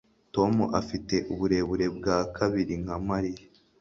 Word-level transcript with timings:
Tom 0.35 0.53
afite 0.79 1.15
uburebure 1.33 1.85
bwa 1.97 2.17
kabiri 2.37 2.73
nka 2.83 2.97
Mariya 3.07 3.43